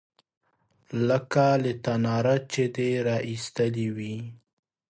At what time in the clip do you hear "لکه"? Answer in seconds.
1.07-1.47